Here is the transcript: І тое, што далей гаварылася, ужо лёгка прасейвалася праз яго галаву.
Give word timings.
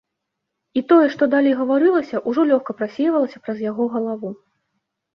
І 0.79 0.81
тое, 0.91 1.07
што 1.15 1.23
далей 1.35 1.53
гаварылася, 1.61 2.23
ужо 2.33 2.49
лёгка 2.55 2.71
прасейвалася 2.83 3.37
праз 3.47 3.57
яго 3.71 3.83
галаву. 3.97 4.29